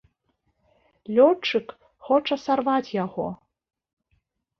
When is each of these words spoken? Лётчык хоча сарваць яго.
Лётчык 1.17 1.67
хоча 2.05 2.37
сарваць 2.45 2.95
яго. 3.05 3.27